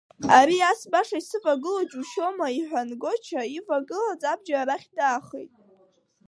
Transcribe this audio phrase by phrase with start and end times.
[0.37, 5.51] Ари ас баша исывагылоу џьушьома,– иҳәан Гоча, ивагылаз абџьар арахь даахеит.